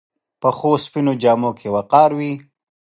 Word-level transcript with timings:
پخو 0.41 0.71
سپینو 0.83 1.13
جامو 1.21 1.51
کې 1.59 1.67
وقار 1.75 2.09
وي 2.17 2.33